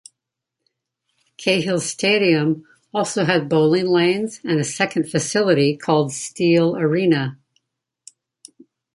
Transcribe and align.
Cahill 1.37 1.79
Stadium 1.79 2.65
also 2.91 3.23
had 3.23 3.47
bowling 3.47 3.85
lanes 3.85 4.39
and 4.43 4.59
a 4.59 4.63
second 4.63 5.07
facility 5.11 5.77
called 5.77 6.11
Steele 6.11 6.75
Arena. 6.75 7.37